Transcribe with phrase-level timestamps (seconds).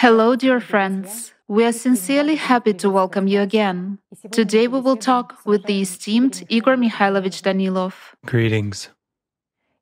[0.00, 1.34] Hello, dear friends.
[1.46, 3.98] We are sincerely happy to welcome you again.
[4.32, 7.92] Today we will talk with the esteemed Igor Mikhailovich Danilov.
[8.24, 8.88] Greetings.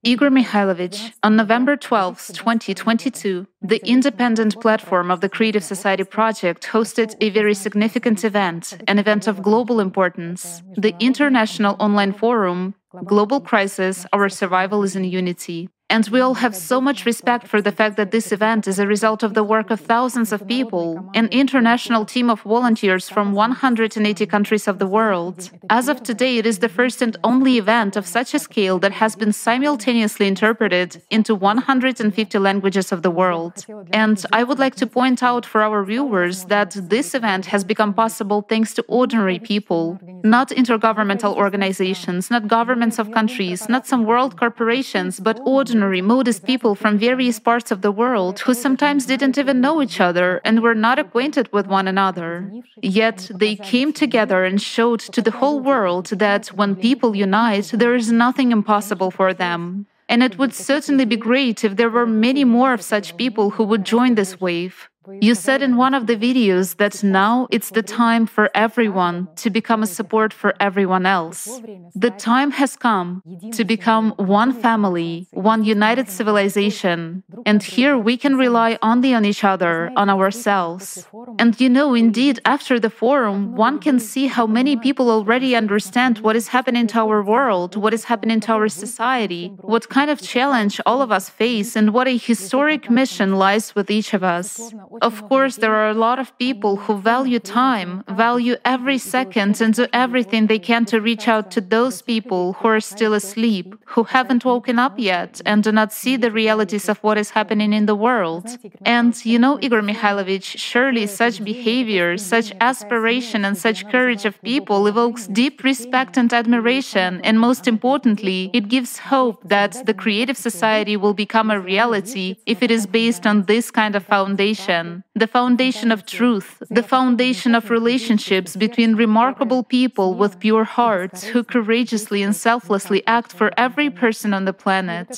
[0.03, 7.15] Igor Mikhailovich, on November 12, 2022, the independent platform of the Creative Society Project hosted
[7.21, 12.75] a very significant event, an event of global importance, the International Online Forum
[13.05, 15.69] Global Crisis Our Survival is in Unity.
[15.91, 18.87] And we all have so much respect for the fact that this event is a
[18.87, 24.27] result of the work of thousands of people, an international team of volunteers from 180
[24.27, 25.51] countries of the world.
[25.71, 28.93] As of today, it is the first and only event of such a scale that
[28.93, 33.65] has been simultaneously interpreted into 150 languages of the world.
[33.91, 37.95] And I would like to point out for our viewers that this event has become
[37.95, 44.39] possible thanks to ordinary people, not intergovernmental organizations, not governments of countries, not some world
[44.39, 49.39] corporations, but ordinary ordinary, modest people from various parts of the world who sometimes didn't
[49.39, 52.51] even know each other and were not acquainted with one another.
[52.83, 57.95] Yet they came together and showed to the whole world that when people unite, there
[57.95, 59.87] is nothing impossible for them.
[60.09, 63.65] And it would certainly be great if there were many more of such people who
[63.71, 64.89] would join this wave.
[65.21, 69.51] You said in one of the videos that now it's the time for everyone to
[69.51, 71.61] become a support for everyone else.
[71.95, 77.23] The time has come to become one family, one united civilization.
[77.47, 81.07] And here we can rely only on each other, on ourselves.
[81.39, 86.19] And you know, indeed, after the forum, one can see how many people already understand
[86.19, 90.21] what is happening to our world, what is happening to our society, what kind of
[90.21, 94.73] challenge all of us face, and what a historic mission lies with each of us.
[95.01, 99.75] Of course, there are a lot of people who value time, value every second, and
[99.75, 104.05] do everything they can to reach out to those people who are still asleep, who
[104.05, 107.87] haven't woken up yet, and do not see the realities of what is happening in
[107.87, 108.47] the world.
[108.85, 114.87] And you know, Igor Mikhailovich, surely such behavior, such aspiration, and such courage of people
[114.87, 120.97] evokes deep respect and admiration, and most importantly, it gives hope that the creative society
[120.97, 124.88] will become a reality if it is based on this kind of foundation
[125.23, 131.43] the foundation of truth, the foundation of relationships between remarkable people with pure hearts who
[131.55, 135.09] courageously and selflessly act for every person on the planet.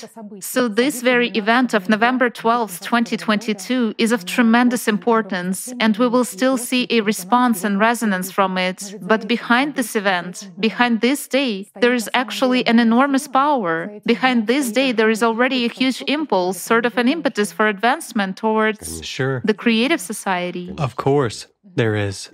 [0.40, 6.24] So, this very event of November 12, 2022, is of tremendous importance, and we will
[6.24, 8.78] still see a response and resonance from it.
[9.00, 14.00] But behind this event, behind this day, there is actually an enormous power.
[14.06, 18.36] Behind this day, there is already a huge impulse, sort of an impetus for advancement
[18.36, 19.42] towards sure.
[19.44, 20.72] the creative society.
[20.78, 22.30] Of course, there is.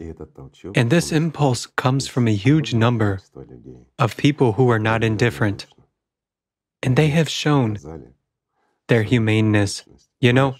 [0.76, 3.19] And this impulse comes from a huge number
[3.98, 5.66] of people who are not indifferent.
[6.84, 7.78] And they have shown
[8.86, 9.84] their humaneness.
[10.20, 10.54] You know,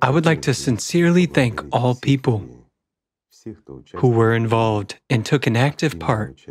[0.00, 2.38] I would like to sincerely thank all people
[3.96, 6.46] who were involved and took an active part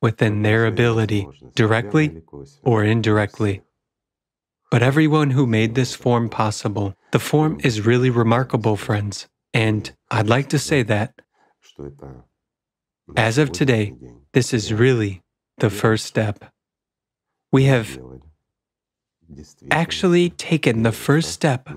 [0.00, 1.26] within their ability,
[1.56, 2.22] directly
[2.62, 3.62] or indirectly.
[4.70, 9.26] But everyone who made this form possible, the form is really remarkable, friends.
[9.54, 11.22] And I'd like to say that
[13.16, 13.94] as of today,
[14.32, 15.22] this is really
[15.58, 16.44] the first step.
[17.50, 17.98] We have
[19.70, 21.68] actually taken the first step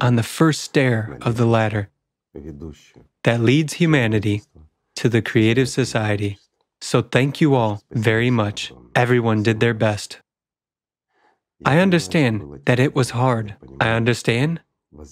[0.00, 1.90] on the first stair of the ladder
[3.24, 4.42] that leads humanity
[4.94, 6.38] to the creative society.
[6.80, 8.72] So thank you all very much.
[8.94, 10.20] Everyone did their best.
[11.64, 13.56] I understand that it was hard.
[13.80, 14.60] I understand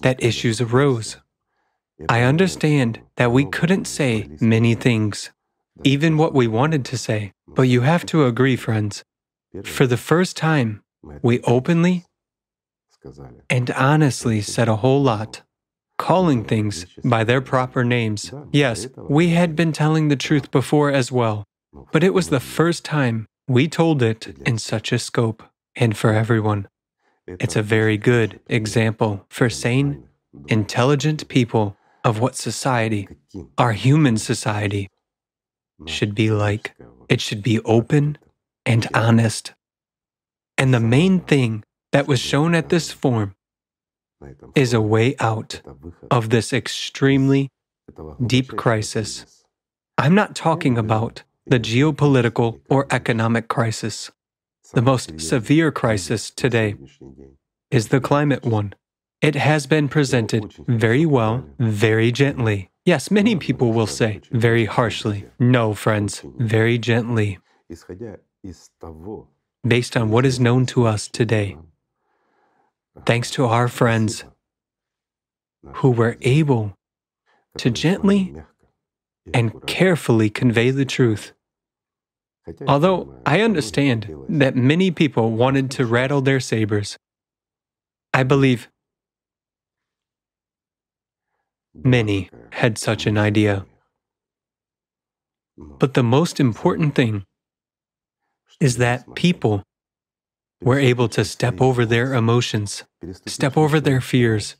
[0.02, 1.16] that issues arose.
[2.08, 5.30] I understand that we couldn't say many things,
[5.84, 7.32] even what we wanted to say.
[7.46, 9.04] But you have to agree, friends.
[9.64, 10.82] For the first time,
[11.22, 12.04] we openly
[13.48, 15.42] and honestly said a whole lot,
[15.98, 18.32] calling things by their proper names.
[18.52, 21.44] Yes, we had been telling the truth before as well,
[21.92, 25.42] but it was the first time we told it in such a scope
[25.76, 26.68] and for everyone.
[27.26, 30.08] It's a very good example for sane,
[30.48, 33.08] intelligent people of what society,
[33.56, 34.90] our human society,
[35.86, 36.74] should be like.
[37.08, 38.18] It should be open
[38.66, 39.54] and honest.
[40.58, 43.34] And the main thing that was shown at this forum
[44.54, 45.62] is a way out
[46.10, 47.50] of this extremely
[48.24, 49.44] deep crisis.
[49.98, 54.10] I'm not talking about the geopolitical or economic crisis.
[54.74, 56.74] The most severe crisis today
[57.70, 58.74] is the climate one.
[59.22, 62.70] It has been presented very well, very gently.
[62.84, 65.26] Yes, many people will say very harshly.
[65.38, 67.38] No, friends, very gently.
[69.66, 71.56] Based on what is known to us today.
[73.06, 74.24] Thanks to our friends
[75.76, 76.76] who were able
[77.58, 78.34] to gently
[79.32, 81.32] and carefully convey the truth.
[82.66, 86.98] Although I understand that many people wanted to rattle their sabers,
[88.12, 88.68] I believe
[91.74, 93.64] many had such an idea.
[95.56, 97.24] But the most important thing
[98.60, 99.62] is that people
[100.60, 102.84] were able to step over their emotions,
[103.26, 104.56] step over their fears,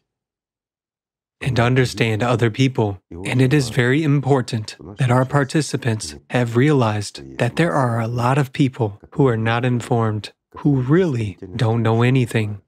[1.45, 3.01] and understand other people.
[3.11, 8.39] And it is very important that our participants have realized that there are a lot
[8.39, 12.63] of people who are not informed, who really don't know anything.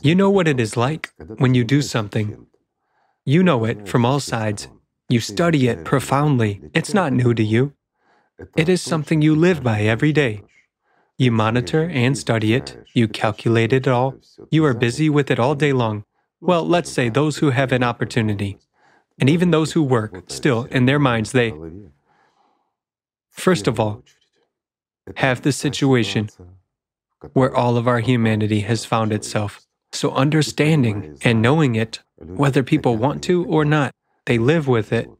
[0.00, 2.46] You know what it is like when you do something.
[3.24, 4.68] You know it from all sides.
[5.08, 6.60] You study it profoundly.
[6.72, 7.72] It's not new to you.
[8.56, 10.42] It is something you live by every day.
[11.16, 12.78] You monitor and study it.
[12.94, 14.14] You calculate it all.
[14.52, 16.04] You are busy with it all day long.
[16.40, 18.58] Well, let's say those who have an opportunity,
[19.18, 21.52] and even those who work, still, in their minds, they,
[23.30, 24.04] first of all,
[25.16, 26.28] have the situation
[27.32, 29.60] where all of our humanity has found itself.
[29.92, 33.92] So, understanding and knowing it, whether people want to or not,
[34.26, 35.10] they live with it.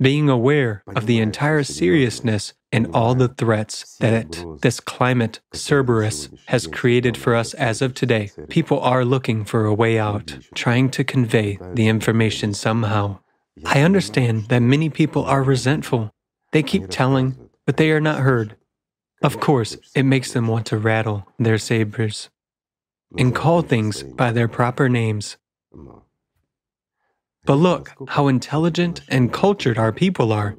[0.00, 6.66] Being aware of the entire seriousness and all the threats that this climate, Cerberus, has
[6.66, 8.30] created for us as of today.
[8.48, 13.18] People are looking for a way out, trying to convey the information somehow.
[13.64, 16.10] I understand that many people are resentful.
[16.52, 17.36] They keep telling,
[17.66, 18.56] but they are not heard.
[19.22, 22.30] Of course, it makes them want to rattle their sabers
[23.18, 25.36] and call things by their proper names.
[27.44, 30.56] But look how intelligent and cultured our people are.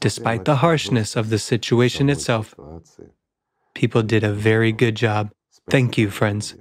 [0.00, 2.54] Despite the harshness of the situation itself,
[3.74, 5.30] people did a very good job.
[5.68, 6.54] Thank you, friends.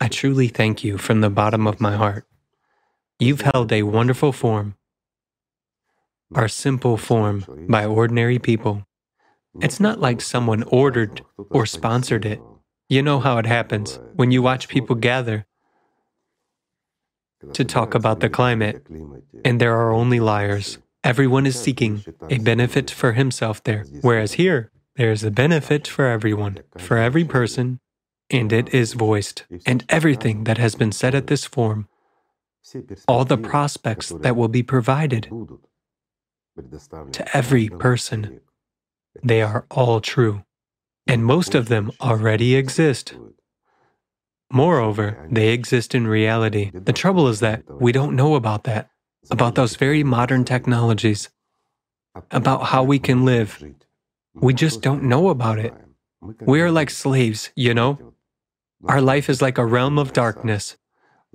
[0.00, 2.24] I truly thank you from the bottom of my heart.
[3.18, 4.76] You've held a wonderful form,
[6.34, 8.86] our simple form by ordinary people.
[9.60, 11.20] It's not like someone ordered
[11.50, 12.40] or sponsored it.
[12.88, 15.46] You know how it happens when you watch people gather
[17.52, 18.86] to talk about the climate,
[19.44, 20.78] and there are only liars.
[21.02, 26.06] Everyone is seeking a benefit for himself there, whereas here, there is a benefit for
[26.06, 27.80] everyone, for every person,
[28.28, 29.44] and it is voiced.
[29.64, 31.88] And everything that has been said at this forum,
[33.08, 35.30] all the prospects that will be provided
[37.12, 38.40] to every person,
[39.22, 40.44] they are all true.
[41.06, 43.14] And most of them already exist.
[44.52, 46.70] Moreover, they exist in reality.
[46.74, 48.90] The trouble is that we don't know about that
[49.30, 51.28] about those very modern technologies,
[52.30, 53.62] about how we can live.
[54.34, 55.74] We just don't know about it.
[56.40, 58.14] We are like slaves, you know?
[58.86, 60.76] Our life is like a realm of darkness.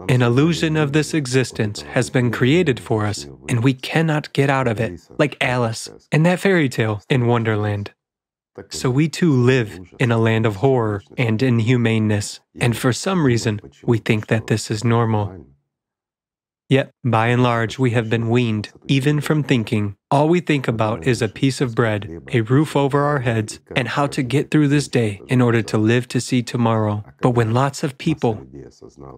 [0.10, 4.68] An illusion of this existence has been created for us, and we cannot get out
[4.68, 7.92] of it, like Alice in that fairy tale in Wonderland.
[8.70, 13.62] So we too live in a land of horror and inhumaneness, and for some reason,
[13.84, 15.46] we think that this is normal.
[16.68, 19.96] Yet, by and large, we have been weaned, even from thinking.
[20.10, 23.88] All we think about is a piece of bread, a roof over our heads, and
[23.88, 27.04] how to get through this day in order to live to see tomorrow.
[27.22, 28.48] But when lots of people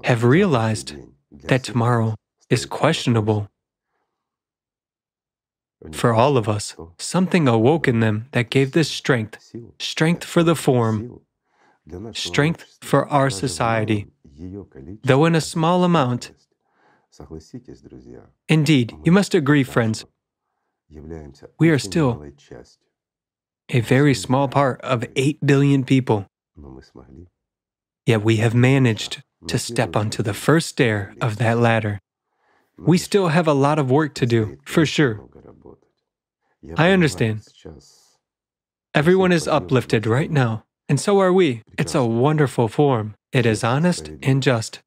[0.03, 0.95] have realized
[1.31, 2.15] that tomorrow
[2.49, 3.49] is questionable,
[5.93, 10.55] for all of us, something awoke in them that gave this strength strength for the
[10.55, 11.21] form,
[12.11, 14.07] strength for our society.
[15.03, 16.31] Though in a small amount,
[18.47, 20.05] Indeed, you must agree, friends.
[21.59, 22.23] We are still
[23.69, 26.25] a very small part of 8 billion people.
[28.05, 31.99] Yet we have managed to step onto the first stair of that ladder.
[32.77, 35.19] We still have a lot of work to do, for sure.
[36.77, 37.41] I understand.
[38.93, 41.63] Everyone is uplifted right now, and so are we.
[41.77, 43.15] It's a wonderful form.
[43.31, 44.79] It is honest and just.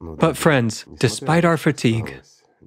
[0.00, 2.20] But, friends, despite our fatigue,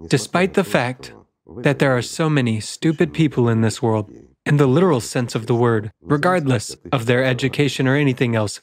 [0.08, 1.14] despite the fact
[1.62, 4.12] that there are so many stupid people in this world,
[4.46, 8.62] in the literal sense of the word, regardless of their education or anything else,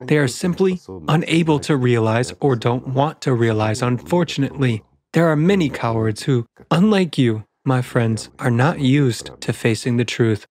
[0.00, 4.82] they are simply unable to realize or don't want to realize, unfortunately.
[5.12, 10.04] There are many cowards who, unlike you, my friends, are not used to facing the
[10.04, 10.46] truth,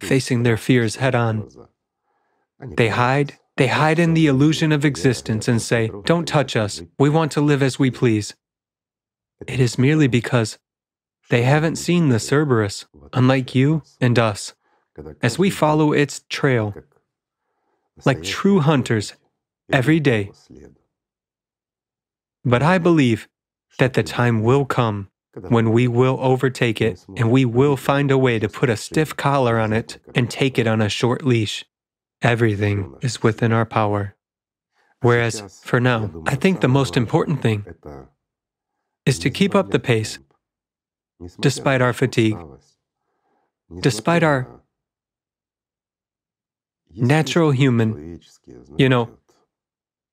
[0.00, 1.48] facing their fears head on.
[2.60, 7.08] They hide they hide in the illusion of existence and say, Don't touch us, we
[7.08, 8.34] want to live as we please.
[9.46, 10.58] It is merely because
[11.28, 14.54] they haven't seen the Cerberus, unlike you and us.
[15.22, 16.74] As we follow its trail,
[18.04, 19.14] like true hunters,
[19.72, 20.30] every day.
[22.44, 23.28] But I believe
[23.78, 25.10] that the time will come
[25.48, 29.16] when we will overtake it and we will find a way to put a stiff
[29.16, 31.64] collar on it and take it on a short leash.
[32.22, 34.14] Everything is within our power.
[35.00, 37.64] Whereas, for now, I think the most important thing
[39.04, 40.18] is to keep up the pace
[41.40, 42.38] despite our fatigue,
[43.80, 44.62] despite our
[46.94, 48.20] natural human,
[48.78, 49.10] you know,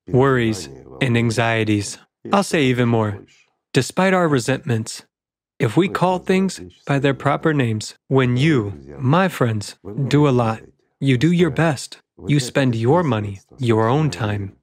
[0.07, 0.67] worries
[1.01, 1.97] and anxieties.
[2.31, 3.25] I'll say even more.
[3.73, 5.03] Despite our resentments,
[5.59, 9.75] if we call things by their proper names, when you, my friends,
[10.09, 10.61] do a lot,
[11.03, 14.55] you do your best, you spend your money, your own time,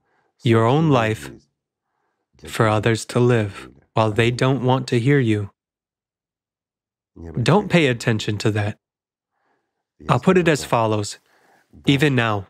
[0.43, 1.31] your own life
[2.47, 5.51] for others to live while they don't want to hear you.
[7.43, 8.39] Don't pay attention.
[8.39, 8.79] to that.
[10.09, 11.19] I'll put it as follows.
[11.87, 12.47] Even now,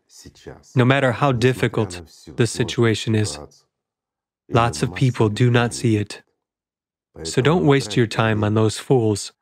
[0.77, 2.03] no matter how difficult
[2.37, 3.39] the situation is,
[4.49, 6.23] lots of people do not see it.
[7.25, 9.33] So don't waste your time on those fools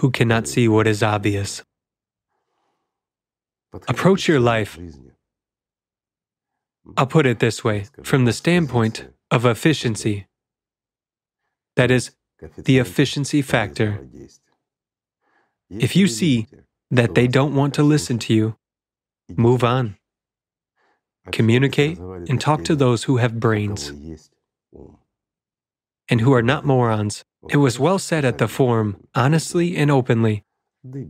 [0.00, 1.62] who cannot see what is obvious.
[3.86, 4.78] Approach your life,
[6.96, 10.26] I'll put it this way, from the standpoint of efficiency.
[11.76, 12.12] That is,
[12.56, 14.08] the efficiency factor.
[15.68, 16.46] If you see
[16.90, 18.56] that they don't want to listen to you,
[19.28, 19.96] move on.
[21.30, 23.92] Communicate and talk to those who have brains
[26.08, 27.24] and who are not morons.
[27.48, 30.44] It was well said at the forum, honestly and openly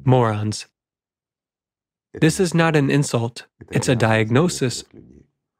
[0.04, 0.66] morons.
[2.14, 4.84] This is not an insult, it's a diagnosis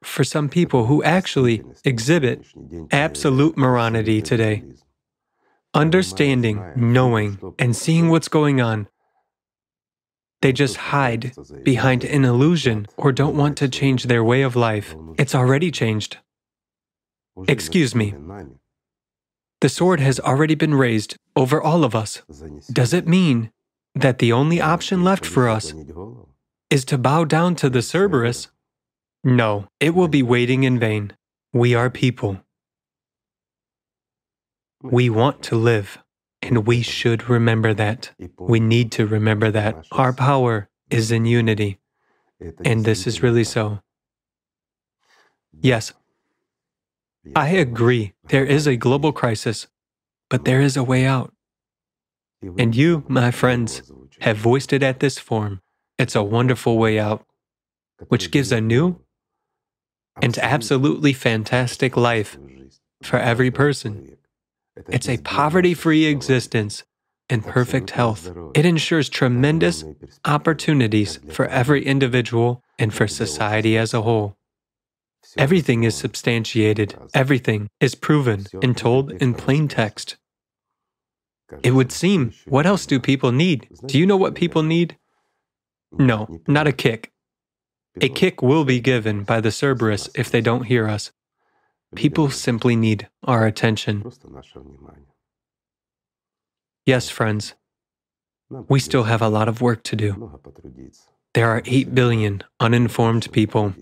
[0.03, 2.45] for some people who actually exhibit
[2.91, 4.63] absolute moronity today.
[5.73, 8.87] Understanding, knowing, and seeing what's going on
[10.41, 11.33] they just hide
[11.63, 14.95] behind an illusion or don't want to change their way of life.
[15.17, 16.17] It's already changed.
[17.47, 18.13] Excuse me.
[19.61, 22.21] The sword has already been raised over all of us.
[22.71, 23.51] Does it mean
[23.93, 25.73] that the only option left for us
[26.69, 28.47] is to bow down to the Cerberus?
[29.23, 31.13] No, it will be waiting in vain.
[31.51, 32.41] We are people.
[34.81, 35.97] We want to live.
[36.41, 38.11] And we should remember that.
[38.39, 41.79] We need to remember that our power is in unity.
[42.63, 43.81] And this is really so.
[45.59, 45.91] Yes,
[47.35, 48.13] I agree.
[48.27, 49.67] There is a global crisis,
[50.29, 51.33] but there is a way out.
[52.57, 53.81] And you, my friends,
[54.21, 55.61] have voiced it at this forum.
[55.97, 57.25] It's a wonderful way out,
[58.07, 59.01] which gives a new
[60.21, 62.37] and absolutely fantastic life
[63.03, 64.17] for every person.
[64.89, 66.83] It's a poverty free existence
[67.29, 68.31] and perfect health.
[68.55, 69.83] It ensures tremendous
[70.25, 74.38] opportunities for every individual and for society as a whole.
[75.37, 80.17] Everything is substantiated, everything is proven and told in plain text.
[81.63, 83.67] It would seem, what else do people need?
[83.85, 84.97] Do you know what people need?
[85.91, 87.11] No, not a kick.
[88.01, 91.11] A kick will be given by the Cerberus if they don't hear us.
[91.95, 94.03] People simply need our attention.
[96.85, 97.55] Yes, friends,
[98.49, 100.39] we still have a lot of work to do.
[101.33, 103.73] There are 8 billion uninformed people.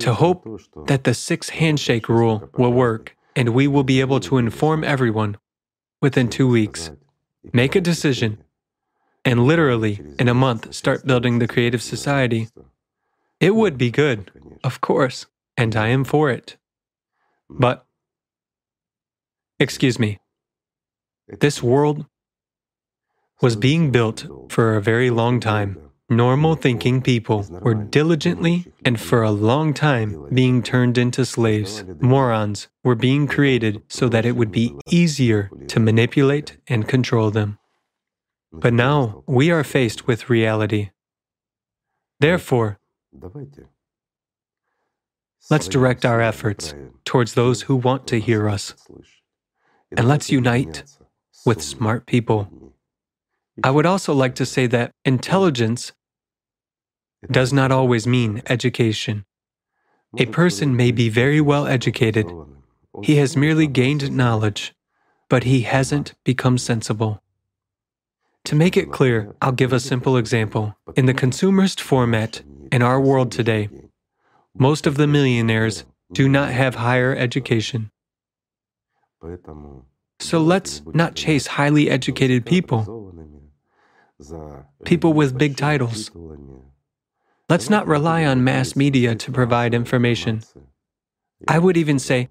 [0.00, 0.44] To hope
[0.86, 5.36] that the six handshake rule will work and we will be able to inform everyone
[6.02, 6.90] within two weeks.
[7.52, 8.42] Make a decision
[9.24, 12.48] and literally in a month start building the creative society.
[13.40, 14.32] It would be good,
[14.64, 16.56] of course, and I am for it.
[17.48, 17.86] But,
[19.60, 20.18] excuse me,
[21.28, 22.06] this world
[23.40, 25.87] was being built for a very long time.
[26.10, 31.84] Normal thinking people were diligently and for a long time being turned into slaves.
[32.00, 37.58] Morons were being created so that it would be easier to manipulate and control them.
[38.50, 40.90] But now we are faced with reality.
[42.20, 42.78] Therefore,
[45.50, 46.74] let's direct our efforts
[47.04, 48.74] towards those who want to hear us.
[49.94, 50.84] And let's unite
[51.44, 52.72] with smart people.
[53.62, 55.92] I would also like to say that intelligence
[57.30, 59.24] does not always mean education.
[60.18, 62.30] A person may be very well educated,
[63.02, 64.74] he has merely gained knowledge,
[65.28, 67.22] but he hasn't become sensible.
[68.44, 70.76] To make it clear, I'll give a simple example.
[70.96, 73.68] In the consumerist format in our world today,
[74.56, 77.90] most of the millionaires do not have higher education.
[80.20, 83.14] So let's not chase highly educated people,
[84.84, 86.10] people with big titles.
[87.48, 90.42] Let's not rely on mass media to provide information.
[91.46, 92.28] I would even say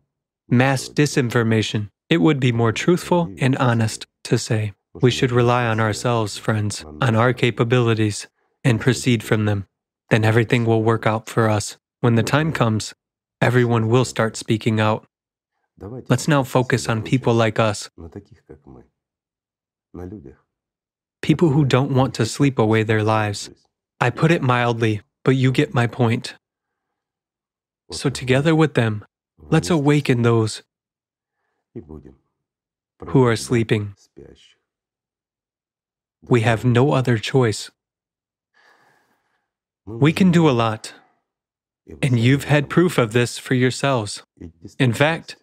[0.48, 1.90] mass disinformation.
[2.08, 4.74] It would be more truthful and honest to say.
[4.94, 8.28] We should rely on ourselves, friends, on our capabilities,
[8.64, 9.66] and proceed from them.
[10.12, 11.78] Then everything will work out for us.
[12.02, 12.94] When the time comes,
[13.42, 15.08] everyone will start speaking out.
[15.80, 17.90] Let's now focus on people like us,
[21.24, 23.50] people who don't want to sleep away their lives.
[24.00, 26.36] I put it mildly, but you get my point.
[27.91, 29.03] So, together with them,
[29.38, 30.63] let's awaken those
[33.07, 33.93] who are sleeping.
[36.29, 37.69] We have no other choice.
[39.86, 40.93] We can do a lot,
[42.01, 44.24] and you've had proof of this for yourselves.
[44.79, 45.36] In fact,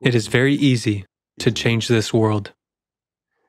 [0.00, 1.06] it is very easy
[1.38, 2.52] to change this world,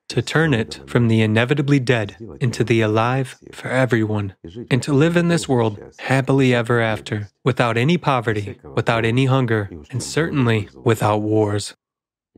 [0.10, 4.36] to turn it from the inevitably dead into the alive for everyone,
[4.72, 9.70] and to live in this world happily ever after, without any poverty, without any hunger,
[9.92, 11.76] and certainly without wars.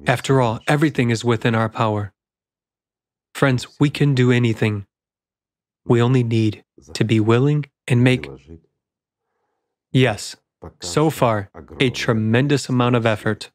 [0.07, 2.13] After all, everything is within our power.
[3.33, 4.87] Friends, we can do anything.
[5.85, 8.27] We only need to be willing and make,
[9.91, 10.35] yes,
[10.81, 11.49] so far,
[11.79, 13.51] a tremendous amount of effort.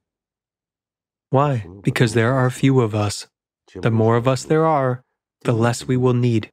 [1.31, 1.67] Why?
[1.83, 3.27] Because there are few of us.
[3.75, 5.05] The more of us there are,
[5.43, 6.51] the less we will need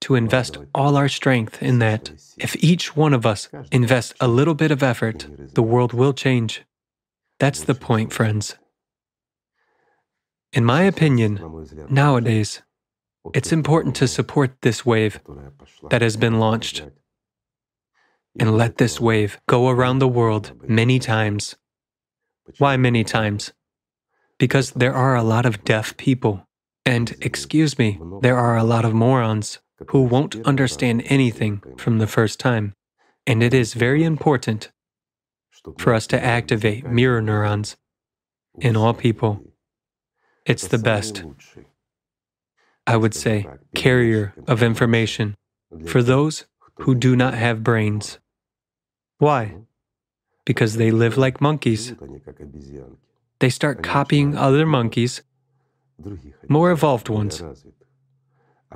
[0.00, 2.12] to invest all our strength in that.
[2.38, 6.62] If each one of us invests a little bit of effort, the world will change.
[7.38, 8.56] That's the point, friends.
[10.52, 11.40] In my opinion,
[11.90, 12.62] nowadays,
[13.34, 15.20] it's important to support this wave
[15.90, 16.82] that has been launched
[18.38, 21.56] and let this wave go around the world many times.
[22.58, 23.52] Why many times?
[24.38, 26.46] Because there are a lot of deaf people.
[26.84, 32.06] And, excuse me, there are a lot of morons who won't understand anything from the
[32.06, 32.74] first time.
[33.26, 34.70] And it is very important
[35.78, 37.76] for us to activate mirror neurons
[38.60, 39.42] in all people.
[40.46, 41.24] It's the best,
[42.86, 45.36] I would say, carrier of information
[45.86, 46.46] for those
[46.76, 48.18] who do not have brains.
[49.18, 49.56] Why?
[50.46, 51.92] Because they live like monkeys.
[53.40, 55.22] They start copying other monkeys,
[56.48, 57.42] more evolved ones,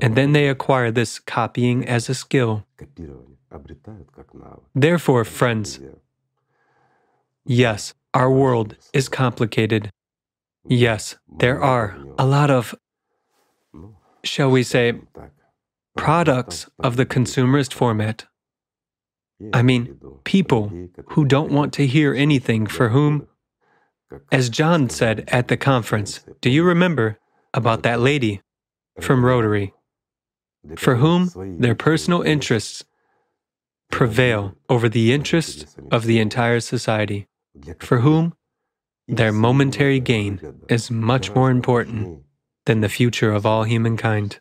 [0.01, 2.65] and then they acquire this copying as a skill.
[4.75, 5.81] Therefore, friends,
[7.45, 9.91] yes, our world is complicated.
[10.65, 12.75] Yes, there are a lot of,
[14.23, 14.95] shall we say,
[15.97, 18.27] products of the consumerist format.
[19.53, 20.73] I mean, people
[21.09, 23.27] who don't want to hear anything for whom,
[24.31, 27.19] as John said at the conference, do you remember
[27.55, 28.41] about that lady
[29.01, 29.75] from Rotary,
[30.77, 32.85] for whom their personal interests
[33.91, 37.29] prevail over the interests of the entire society,
[37.79, 38.35] for whom
[39.09, 42.23] their momentary gain is much more important
[42.67, 44.41] than the future of all humankind.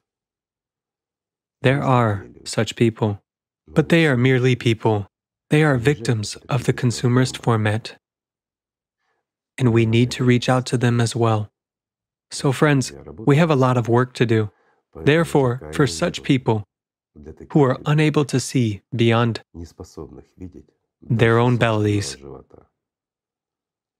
[1.61, 3.21] There are such people,
[3.67, 5.07] but they are merely people.
[5.49, 7.97] They are victims of the consumerist format.
[9.61, 11.51] And we need to reach out to them as well.
[12.31, 12.91] So, friends,
[13.29, 14.49] we have a lot of work to do.
[14.95, 16.63] Therefore, for such people
[17.51, 19.41] who are unable to see beyond
[21.01, 22.17] their own bellies,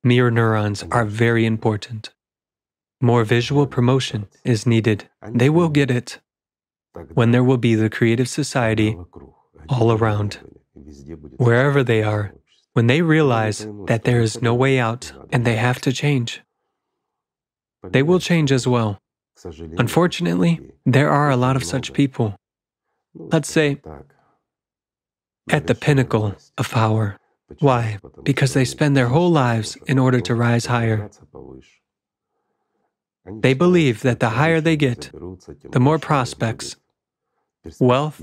[0.04, 2.12] Mirror neurons are very important.
[3.00, 5.10] More visual promotion is needed.
[5.30, 6.19] They will get it
[7.13, 8.97] when there will be the creative society
[9.69, 10.39] all around,
[11.38, 12.34] wherever they are,
[12.74, 16.42] when they realize that there is no way out and they have to change.
[17.84, 19.00] They will change as well.
[19.78, 22.36] Unfortunately, there are a lot of such people.
[23.14, 23.82] Let's say,
[25.50, 27.18] at the pinnacle of power.
[27.60, 27.98] Why?
[28.24, 31.10] Because they spend their whole lives in order to rise higher.
[33.26, 35.12] They believe that the higher they get,
[35.70, 36.76] the more prospects,
[37.80, 38.22] wealth,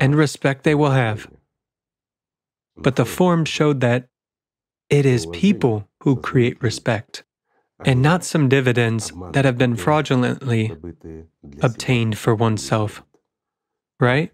[0.00, 1.28] and respect they will have.
[2.76, 4.08] But the form showed that
[4.88, 7.24] it is people who create respect,
[7.84, 10.76] and not some dividends that have been fraudulently
[11.62, 13.02] obtained for oneself.
[13.98, 14.32] Right?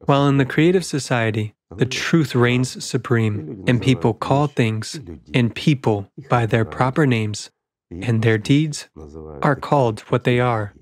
[0.00, 5.00] While in the creative society, the truth reigns supreme, and people call things
[5.34, 7.50] and people by their proper names,
[7.90, 8.88] and their deeds
[9.42, 10.74] are called what they are.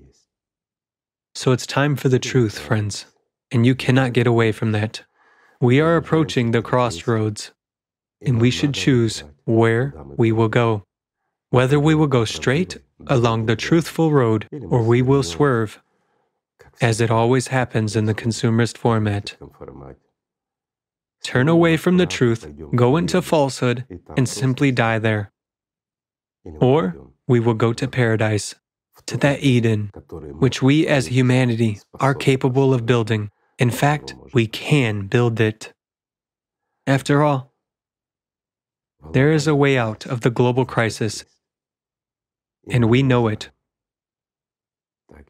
[1.35, 3.05] So it's time for the truth, friends,
[3.51, 5.03] and you cannot get away from that.
[5.59, 7.51] We are approaching the crossroads,
[8.21, 10.83] and we should choose where we will go.
[11.49, 15.79] Whether we will go straight along the truthful road or we will swerve.
[16.81, 19.35] as it always happens in the consumerist format.
[21.23, 25.31] Turn away from the truth, go into falsehood, and simply die there.
[26.61, 26.95] Or
[27.27, 28.55] we will go to paradise,
[29.07, 29.91] to that Eden,
[30.37, 33.31] which we as humanity are capable of building.
[33.59, 35.73] In fact, we can build it.
[36.85, 37.53] After all,
[39.11, 41.25] there is a way out of the global crisis,
[42.69, 43.49] and we know it.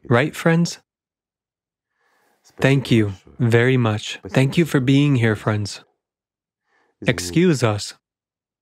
[0.04, 0.78] Right, friends?
[2.60, 4.18] Thank you very much.
[4.28, 5.84] Thank you for being here, friends.
[7.06, 7.94] Excuse us.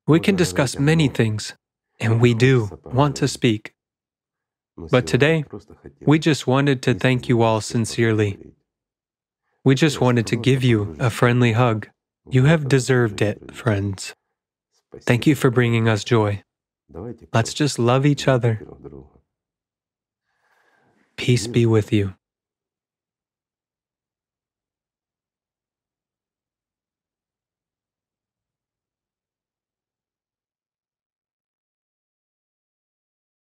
[0.07, 1.55] We can discuss many things,
[1.99, 3.75] and we do want to speak.
[4.77, 5.45] But today,
[6.01, 8.39] we just wanted to thank you all sincerely.
[9.67, 11.89] We just wanted to give you a friendly hug.
[12.31, 14.15] You have deserved it, friends.
[15.01, 16.45] Thank you for bringing us joy.
[17.35, 18.65] Let's just love each other.
[21.17, 22.15] Peace be with you.